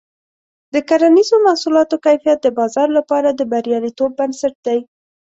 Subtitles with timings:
[0.73, 4.79] د کرنیزو محصولاتو کیفیت د بازار لپاره د بریالیتوب بنسټ دی.